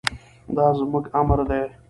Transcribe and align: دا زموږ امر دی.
دا 0.55 0.65
زموږ 0.79 1.05
امر 1.19 1.39
دی. 1.49 1.63